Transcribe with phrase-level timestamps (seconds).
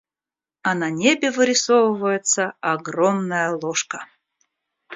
[0.69, 4.07] А на небе вырисовывается огромная ложка.